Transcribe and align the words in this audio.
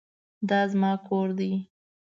دا 0.49 0.59
زما 0.71 0.91
کور 1.07 1.27
دی 1.37 1.51